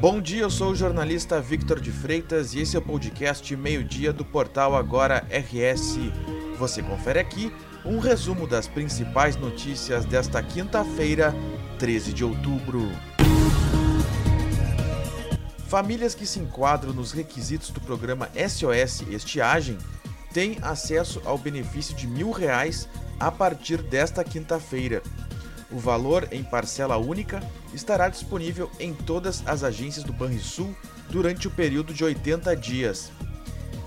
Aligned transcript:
Bom 0.00 0.18
dia, 0.18 0.40
eu 0.40 0.48
sou 0.48 0.70
o 0.70 0.74
jornalista 0.74 1.42
Victor 1.42 1.78
de 1.78 1.92
Freitas 1.92 2.54
e 2.54 2.60
esse 2.60 2.74
é 2.74 2.78
o 2.78 2.82
podcast 2.82 3.54
Meio-Dia 3.54 4.14
do 4.14 4.24
portal 4.24 4.74
Agora 4.74 5.26
RS. 5.28 5.98
Você 6.58 6.82
confere 6.82 7.18
aqui 7.18 7.52
um 7.84 7.98
resumo 7.98 8.46
das 8.46 8.66
principais 8.66 9.36
notícias 9.36 10.06
desta 10.06 10.42
quinta-feira, 10.42 11.34
13 11.78 12.14
de 12.14 12.24
outubro. 12.24 12.90
Famílias 15.68 16.14
que 16.14 16.26
se 16.26 16.40
enquadram 16.40 16.94
nos 16.94 17.12
requisitos 17.12 17.68
do 17.68 17.82
programa 17.82 18.30
SOS 18.34 19.02
Estiagem 19.10 19.76
têm 20.32 20.56
acesso 20.62 21.20
ao 21.26 21.36
benefício 21.36 21.94
de 21.94 22.06
mil 22.06 22.30
reais 22.30 22.88
a 23.20 23.30
partir 23.30 23.82
desta 23.82 24.24
quinta-feira. 24.24 25.02
O 25.72 25.78
valor 25.78 26.28
em 26.32 26.42
parcela 26.42 26.96
única 26.96 27.40
estará 27.72 28.08
disponível 28.08 28.70
em 28.80 28.92
todas 28.92 29.42
as 29.46 29.62
agências 29.62 30.04
do 30.04 30.12
Banrisul 30.12 30.74
durante 31.08 31.46
o 31.46 31.50
período 31.50 31.94
de 31.94 32.02
80 32.02 32.56
dias. 32.56 33.12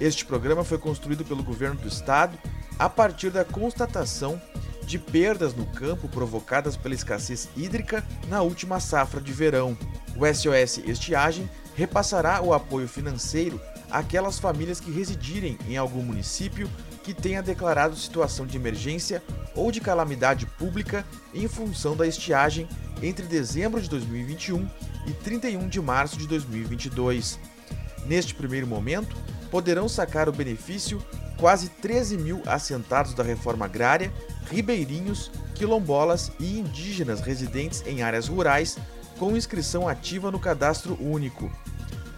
Este 0.00 0.24
programa 0.24 0.64
foi 0.64 0.78
construído 0.78 1.24
pelo 1.24 1.42
governo 1.42 1.80
do 1.80 1.88
estado 1.88 2.38
a 2.78 2.88
partir 2.88 3.30
da 3.30 3.44
constatação 3.44 4.40
de 4.84 4.98
perdas 4.98 5.54
no 5.54 5.66
campo 5.66 6.08
provocadas 6.08 6.76
pela 6.76 6.94
escassez 6.94 7.48
hídrica 7.56 8.04
na 8.28 8.40
última 8.42 8.80
safra 8.80 9.20
de 9.20 9.32
verão. 9.32 9.76
O 10.16 10.26
SOS 10.26 10.78
Estiagem 10.78 11.48
repassará 11.76 12.40
o 12.42 12.54
apoio 12.54 12.88
financeiro 12.88 13.60
àquelas 13.90 14.38
famílias 14.38 14.80
que 14.80 14.90
residirem 14.90 15.58
em 15.68 15.76
algum 15.76 16.02
município 16.02 16.68
que 17.04 17.14
tenha 17.14 17.42
declarado 17.42 17.96
situação 17.96 18.46
de 18.46 18.56
emergência 18.56 19.22
ou 19.58 19.72
de 19.72 19.80
calamidade 19.80 20.46
pública 20.46 21.04
em 21.34 21.48
função 21.48 21.96
da 21.96 22.06
estiagem 22.06 22.68
entre 23.02 23.26
dezembro 23.26 23.80
de 23.80 23.90
2021 23.90 24.68
e 25.06 25.12
31 25.12 25.68
de 25.68 25.80
março 25.80 26.16
de 26.16 26.28
2022. 26.28 27.38
Neste 28.06 28.34
primeiro 28.34 28.66
momento, 28.66 29.16
poderão 29.50 29.88
sacar 29.88 30.28
o 30.28 30.32
benefício 30.32 31.02
quase 31.36 31.68
13 31.68 32.18
mil 32.18 32.42
assentados 32.46 33.14
da 33.14 33.22
reforma 33.22 33.64
agrária, 33.64 34.12
ribeirinhos, 34.48 35.30
quilombolas 35.54 36.30
e 36.38 36.58
indígenas 36.58 37.20
residentes 37.20 37.82
em 37.86 38.02
áreas 38.02 38.28
rurais 38.28 38.78
com 39.18 39.36
inscrição 39.36 39.88
ativa 39.88 40.30
no 40.30 40.38
cadastro 40.38 40.96
único. 41.00 41.50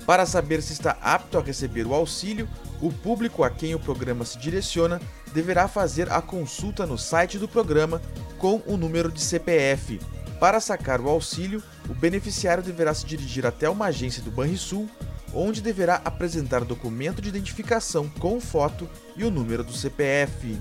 Para 0.06 0.27
saber 0.27 0.60
se 0.60 0.72
está 0.72 0.97
apto 1.00 1.38
a 1.38 1.42
receber 1.42 1.86
o 1.86 1.94
auxílio, 1.94 2.48
o 2.80 2.92
público 2.92 3.44
a 3.44 3.50
quem 3.50 3.75
o 3.75 3.80
programa 3.80 4.25
se 4.25 4.38
direciona 4.38 5.00
deverá 5.33 5.69
fazer 5.69 6.11
a 6.11 6.20
consulta 6.20 6.86
no 6.86 6.98
site 6.98 7.39
do 7.39 7.48
programa 7.48 8.00
com 8.39 8.62
o 8.67 8.77
número 8.77 9.11
de 9.11 9.20
CPF. 9.20 10.00
Para 10.39 10.61
sacar 10.61 11.00
o 11.00 11.09
auxílio, 11.09 11.62
o 11.89 11.95
beneficiário 11.95 12.62
deverá 12.62 12.95
se 12.95 13.05
dirigir 13.05 13.47
até 13.47 13.69
uma 13.69 13.87
agência 13.87 14.22
do 14.22 14.31
Banrisul, 14.31 14.89
onde 15.34 15.61
deverá 15.61 16.00
apresentar 16.05 16.64
documento 16.64 17.20
de 17.20 17.28
identificação 17.28 18.09
com 18.09 18.41
foto 18.41 18.89
e 19.17 19.25
o 19.25 19.31
número 19.31 19.62
do 19.62 19.72
CPF. 19.72 20.59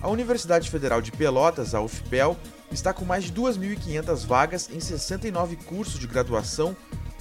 A 0.00 0.08
Universidade 0.08 0.70
Federal 0.70 1.02
de 1.02 1.10
Pelotas, 1.10 1.74
a 1.74 1.80
UFPEL, 1.80 2.36
está 2.70 2.92
com 2.92 3.04
mais 3.04 3.24
de 3.24 3.32
2.500 3.32 4.26
vagas 4.26 4.70
em 4.72 4.78
69 4.78 5.56
cursos 5.56 5.98
de 5.98 6.06
graduação 6.06 6.76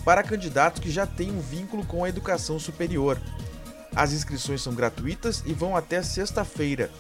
para 0.06 0.24
candidatos 0.24 0.80
que 0.80 0.92
já 0.92 1.06
têm 1.08 1.32
um 1.32 1.42
vínculo 1.42 1.86
com 1.86 2.04
a 2.04 2.10
educação 2.10 2.60
superior. 2.60 3.20
As 3.98 4.14
inscrições 4.14 4.62
são 4.62 4.76
gratuitas 4.76 5.42
e 5.44 5.54
vão 5.54 5.76
até 5.76 6.04
sexta-feira. 6.04 6.92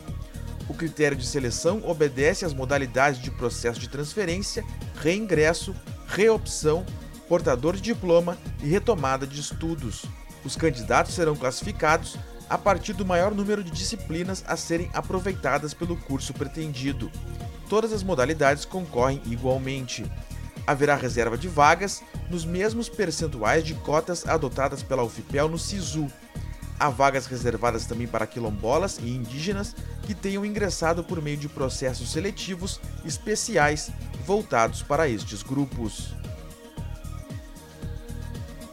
O 0.67 0.73
critério 0.73 1.16
de 1.16 1.28
seleção 1.28 1.80
obedece 1.86 2.44
às 2.44 2.56
modalidades 2.56 3.22
de 3.22 3.30
processo 3.30 3.80
de 3.80 3.88
transferência, 3.88 4.66
reingresso, 5.00 5.75
reopção, 6.08 6.84
portador 7.30 7.75
de 7.75 7.84
diploma 7.84 8.36
e 8.64 8.68
retomada 8.68 9.28
de 9.28 9.40
estudos. 9.40 10.06
Os 10.44 10.56
candidatos 10.56 11.13
serão 11.13 11.36
classificados 11.36 12.18
a 12.50 12.57
partir 12.57 12.94
do 12.94 13.06
maior 13.06 13.31
número 13.31 13.63
de 13.63 13.69
disciplinas 13.69 14.44
a 14.47 14.57
serem 14.57 14.90
aproveitadas 14.91 15.75
pelo 15.75 15.96
curso 15.97 16.34
pretendido. 16.34 17.12
Todas 17.69 17.94
as 17.94 18.02
modalidades 18.02 18.66
concorrem 18.66 19.22
igualmente 19.28 20.03
haverá 20.68 20.96
reserva 20.96 21.38
de 21.38 21.47
vagas 21.47 22.03
nos 22.30 22.44
mesmos 22.44 22.90
percentuais 22.90 23.63
de 23.63 23.74
cotas 23.74 24.28
adotadas 24.28 24.84
pela 24.84 25.03
UFPEL 25.03 25.47
no 25.47 25.57
SISU. 25.57 26.12
Há 26.79 26.89
vagas 26.89 27.25
reservadas 27.25 27.85
também 27.85 28.07
para 28.07 28.27
quilombolas 28.27 28.99
e 29.01 29.09
indígenas 29.09 29.75
que 30.03 30.13
tenham 30.13 30.45
ingressado 30.45 31.03
por 31.03 31.21
meio 31.21 31.38
de 31.38 31.49
processos 31.49 32.11
seletivos 32.11 32.79
especiais 33.03 33.89
voltados 34.25 34.83
para 34.83 35.09
estes 35.09 35.41
grupos. 35.41 36.15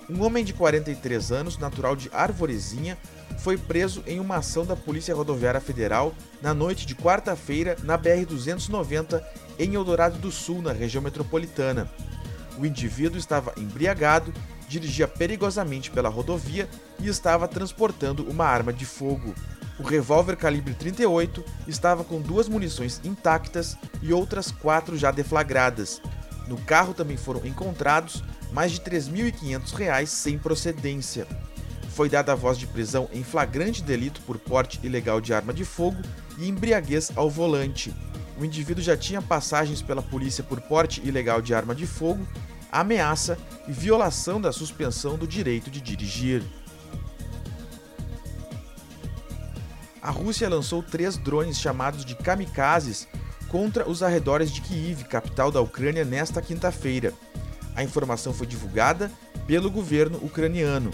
Um 0.09 0.22
homem 0.22 0.44
de 0.44 0.53
43 0.53 1.32
anos, 1.32 1.56
natural 1.56 1.97
de 1.97 2.10
Arvorezinha, 2.12 2.98
foi 3.38 3.56
preso 3.56 4.03
em 4.06 4.21
uma 4.21 4.36
ação 4.36 4.66
da 4.66 4.76
Polícia 4.76 5.15
Rodoviária 5.15 5.60
Federal 5.60 6.15
na 6.42 6.53
noite 6.53 6.86
de 6.86 6.94
quarta-feira 6.94 7.76
na 7.82 7.98
BR-290 7.98 9.22
em 9.59 9.75
Eldorado 9.75 10.19
do 10.19 10.31
Sul, 10.31 10.60
na 10.60 10.72
região 10.72 11.03
metropolitana. 11.03 11.91
O 12.59 12.66
indivíduo 12.66 13.19
estava 13.19 13.53
embriagado, 13.56 14.32
dirigia 14.69 15.07
perigosamente 15.07 15.91
pela 15.91 16.09
rodovia 16.09 16.69
e 17.01 17.09
estava 17.09 17.49
transportando 17.49 18.29
uma 18.29 18.45
arma 18.45 18.73
de 18.73 18.85
fogo. 18.85 19.35
O 19.79 19.83
revólver 19.83 20.37
calibre 20.37 20.75
38 20.75 21.45
estava 21.67 22.05
com 22.05 22.21
duas 22.21 22.49
munições 22.49 23.01
intactas 23.05 23.77
e 24.01 24.13
outras 24.13 24.51
quatro 24.51 24.97
já 24.97 25.11
deflagradas. 25.11 26.01
No 26.47 26.57
carro 26.59 26.95
também 26.95 27.17
foram 27.17 27.45
encontrados 27.45 28.23
mais 28.53 28.73
de 28.73 28.79
R$ 28.79 28.99
3.500 29.01 30.07
sem 30.07 30.39
procedência. 30.39 31.27
Foi 31.91 32.09
dada 32.09 32.33
a 32.33 32.37
voz 32.37 32.59
de 32.59 32.67
prisão 32.67 33.09
em 33.13 33.25
flagrante 33.25 33.83
delito 33.83 34.21
por 34.23 34.39
porte 34.39 34.79
ilegal 34.83 35.21
de 35.21 35.33
arma 35.33 35.53
de 35.53 35.65
fogo 35.65 36.01
e 36.39 36.49
embriaguez 36.49 37.11
ao 37.17 37.31
volante 37.31 37.93
o 38.37 38.45
indivíduo 38.45 38.83
já 38.83 38.97
tinha 38.97 39.23
passagens 39.23 39.81
pela 39.81 40.03
polícia 40.03 40.43
por 40.43 40.61
porte 40.61 41.01
ilegal 41.05 41.41
de 41.41 41.55
arma 41.55 41.75
de 41.75 41.87
fogo, 41.87 42.27
ameaça 42.75 43.39
e 43.69 43.73
violação 43.73 44.41
da 44.41 44.53
suspensão 44.53 45.17
do 45.17 45.29
direito 45.29 45.71
de 45.71 45.81
dirigir. 45.81 46.43
A 50.03 50.11
Rússia 50.11 50.49
lançou 50.49 50.83
três 50.83 51.17
drones 51.17 51.59
chamados 51.59 52.05
de 52.05 52.15
kamikazes 52.17 53.09
contra 53.49 53.89
os 53.89 54.03
arredores 54.03 54.51
de 54.51 54.61
Kiev, 54.61 55.05
capital 55.05 55.53
da 55.53 55.61
Ucrânia, 55.61 56.05
nesta 56.05 56.43
quinta-feira. 56.43 57.15
A 57.77 57.83
informação 57.83 58.34
foi 58.34 58.47
divulgada 58.47 59.11
pelo 59.47 59.71
governo 59.71 60.19
ucraniano. 60.23 60.91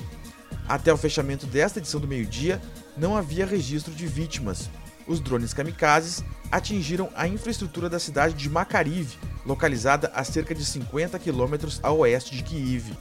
Até 0.68 0.92
o 0.92 0.98
fechamento 0.98 1.46
desta 1.46 1.78
edição 1.78 1.98
do 1.98 2.06
meio-dia, 2.06 2.60
não 2.96 3.16
havia 3.16 3.46
registro 3.46 3.92
de 3.92 4.06
vítimas. 4.06 4.70
Os 5.06 5.18
drones 5.18 5.54
kamikazes 5.54 6.22
atingiram 6.52 7.08
a 7.16 7.26
infraestrutura 7.26 7.88
da 7.88 7.98
cidade 7.98 8.34
de 8.34 8.48
Makariv, 8.48 9.16
localizada 9.50 10.12
a 10.14 10.22
cerca 10.22 10.54
de 10.54 10.64
50 10.64 11.18
quilômetros 11.18 11.80
a 11.82 11.90
oeste 11.90 12.36
de 12.36 12.42
Kiev. 12.44 12.96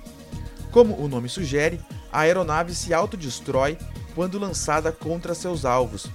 Como 0.72 1.00
o 1.00 1.08
nome 1.08 1.30
sugere, 1.30 1.80
a 2.12 2.22
aeronave 2.22 2.74
se 2.74 2.92
autodestrói 2.92 3.78
quando 4.16 4.40
lançada 4.40 4.92
contra 4.92 5.36
seus 5.36 5.64
alvos. 5.64 6.08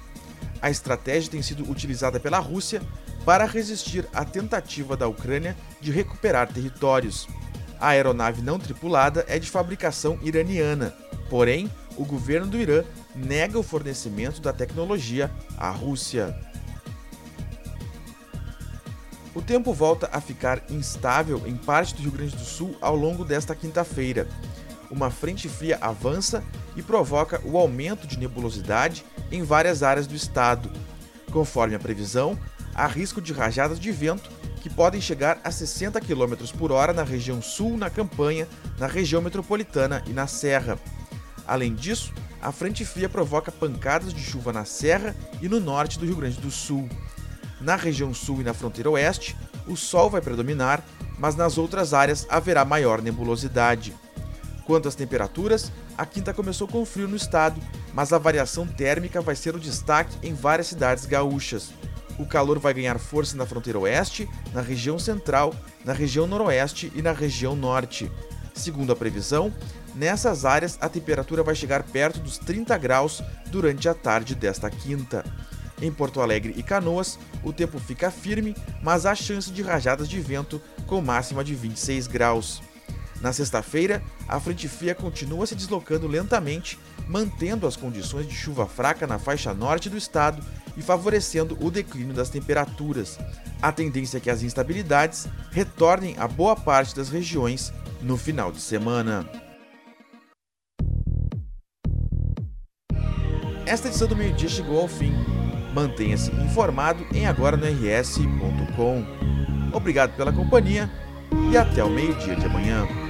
A 0.61 0.71
estratégia 0.71 1.31
tem 1.31 1.41
sido 1.41 1.71
utilizada 1.71 2.19
pela 2.19 2.39
Rússia 2.39 2.83
para 3.25 3.47
resistir 3.47 4.07
à 4.13 4.25
tentativa 4.25 4.97
da 4.97 5.07
Ucrânia 5.07 5.57
de 5.81 5.93
recuperar 5.93 6.53
territórios. 6.53 7.29
A 7.81 7.89
aeronave 7.89 8.43
não 8.43 8.59
tripulada 8.59 9.25
é 9.29 9.39
de 9.39 9.49
fabricação 9.49 10.19
iraniana, 10.21 10.95
porém, 11.31 11.71
o 11.97 12.05
governo 12.05 12.49
do 12.49 12.59
Irã 12.59 12.83
nega 13.15 13.59
o 13.59 13.63
fornecimento 13.63 14.41
da 14.41 14.53
tecnologia 14.53 15.31
à 15.57 15.71
Rússia. 15.71 16.37
O 19.35 19.43
tempo 19.43 19.73
volta 19.73 20.09
a 20.13 20.21
ficar 20.21 20.63
instável 20.71 21.43
em 21.45 21.57
parte 21.57 21.95
do 21.95 22.03
Rio 22.03 22.13
Grande 22.13 22.37
do 22.37 22.45
Sul 22.45 22.77
ao 22.81 22.95
longo 22.95 23.25
desta 23.25 23.55
quinta-feira. 23.55 24.29
Uma 24.89 25.11
frente 25.11 25.49
fria 25.49 25.77
avança 25.81 26.45
e 26.77 26.83
provoca 26.83 27.41
o 27.45 27.59
aumento 27.59 28.07
de 28.07 28.17
nebulosidade 28.17 29.05
em 29.33 29.43
várias 29.43 29.83
áreas 29.83 30.07
do 30.07 30.15
estado. 30.15 30.71
Conforme 31.33 31.75
a 31.75 31.81
previsão, 31.81 32.39
há 32.73 32.87
risco 32.87 33.21
de 33.21 33.33
rajadas 33.33 33.81
de 33.81 33.91
vento 33.91 34.31
que 34.63 34.71
podem 34.71 35.01
chegar 35.01 35.41
a 35.43 35.51
60 35.51 36.01
km 36.01 36.35
por 36.57 36.71
hora 36.71 36.93
na 36.93 37.03
região 37.03 37.43
sul, 37.43 37.77
na 37.77 37.91
campanha, 37.91 38.47
na 38.79 38.87
região 38.87 39.21
metropolitana 39.21 40.03
e 40.07 40.11
na 40.13 40.29
serra. 40.29 40.79
Além 41.45 41.75
disso, 41.75 42.15
a 42.41 42.53
frente 42.53 42.85
fria 42.85 43.09
provoca 43.09 43.51
pancadas 43.51 44.15
de 44.15 44.23
chuva 44.23 44.53
na 44.53 44.65
serra 44.65 45.15
e 45.43 45.49
no 45.49 45.59
norte 45.59 45.99
do 45.99 46.07
Rio 46.07 46.17
Grande 46.17 46.41
do 46.41 46.53
Sul. 46.53 46.89
Na 47.65 47.77
região 47.77 48.13
sul 48.13 48.43
e 48.43 48.45
na 48.45 48.53
fronteira 48.53 48.91
oeste, 48.91 49.35
o 49.67 49.75
sol 49.75 50.11
vai 50.11 50.21
predominar, 50.21 50.85
mas 51.19 51.35
nas 51.35 51.57
outras 51.57 51.95
áreas 51.95 52.27
haverá 52.29 52.63
maior 52.63 53.01
nebulosidade. 53.01 53.97
Quanto 54.67 54.87
às 54.87 54.95
temperaturas, 54.95 55.73
a 55.97 56.05
quinta 56.05 56.35
começou 56.35 56.69
com 56.69 56.85
frio 56.85 57.09
no 57.09 57.17
estado, 57.17 57.59
mas 57.95 58.13
a 58.13 58.19
variação 58.19 58.67
térmica 58.67 59.23
vai 59.23 59.35
ser 59.35 59.57
o 59.57 59.59
destaque 59.59 60.15
em 60.23 60.35
várias 60.35 60.67
cidades 60.67 61.07
gaúchas. 61.07 61.73
O 62.19 62.27
calor 62.27 62.59
vai 62.59 62.75
ganhar 62.75 62.99
força 62.99 63.35
na 63.35 63.47
fronteira 63.47 63.79
oeste, 63.79 64.29
na 64.53 64.61
região 64.61 64.99
central, 64.99 65.55
na 65.87 65.95
região 65.95 66.27
noroeste 66.27 66.93
e 66.95 67.01
na 67.01 67.13
região 67.13 67.57
norte. 67.57 68.13
Segundo 68.53 68.93
a 68.93 68.97
previsão, 68.97 69.51
nessas 69.95 70.45
áreas 70.45 70.77
a 70.83 70.89
temperatura 70.89 71.43
vai 71.43 71.55
chegar 71.55 71.83
perto 71.83 72.21
dos 72.21 72.37
30 72.37 72.77
graus 72.77 73.23
durante 73.47 73.89
a 73.89 73.95
tarde 73.95 74.35
desta 74.35 74.69
quinta. 74.69 75.25
Em 75.85 75.93
Porto 75.93 76.23
Alegre 76.23 76.55
e 76.57 76.63
Canoas, 76.63 77.19
o 77.43 77.53
tempo 77.53 77.79
fica 77.79 78.11
firme, 78.11 78.57
mas 78.83 79.05
há 79.05 79.15
chance 79.15 79.53
de 79.53 79.61
rajadas 79.61 80.09
de 80.09 80.19
vento 80.19 80.59
com 80.87 81.03
máxima 81.03 81.45
de 81.45 81.55
26 81.55 82.07
graus. 82.07 82.63
Na 83.21 83.35
sexta-feira, 83.35 84.03
a 84.27 84.41
frente 84.41 84.67
fria 84.67 84.95
continua 84.95 85.47
se 85.47 85.55
deslocando 85.55 86.09
lentamente, 86.09 86.79
mantendo 87.07 87.67
as 87.67 87.77
condições 87.77 88.27
de 88.27 88.35
chuva 88.35 88.67
fraca 88.67 89.07
na 89.07 89.19
faixa 89.19 89.53
norte 89.53 89.91
do 89.91 89.99
estado 89.99 90.43
e 90.75 90.81
favorecendo 90.81 91.55
o 91.61 91.71
declínio 91.71 92.15
das 92.15 92.31
temperaturas. 92.31 93.19
A 93.61 93.71
tendência 93.71 94.17
é 94.17 94.21
que 94.21 94.31
as 94.31 94.43
instabilidades 94.43 95.29
retornem 95.51 96.17
a 96.19 96.27
boa 96.27 96.57
parte 96.57 96.97
das 96.97 97.11
regiões 97.11 97.75
no 98.01 98.17
final 98.17 98.51
de 98.51 98.61
semana. 98.63 99.29
Esta 103.67 103.89
edição 103.89 104.09
do 104.09 104.17
meio-dia 104.17 104.49
chegou 104.49 104.81
ao 104.81 104.89
fim. 104.89 105.44
Mantenha-se 105.75 106.31
informado 106.37 107.05
em 107.13 107.27
agora 107.27 107.57
no 107.57 107.67
rs.com. 107.67 109.05
Obrigado 109.73 110.17
pela 110.17 110.33
companhia 110.33 110.89
e 111.51 111.57
até 111.57 111.83
o 111.83 111.91
meio-dia 111.91 112.37
de 112.37 112.47
amanhã. 112.47 113.04